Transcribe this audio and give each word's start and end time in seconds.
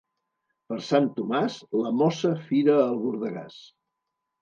Per 0.71 0.77
Sant 0.85 1.09
Tomàs, 1.19 1.59
la 1.83 1.93
mossa 2.01 2.35
fira 2.51 2.81
el 2.89 3.01
bordegàs. 3.07 3.65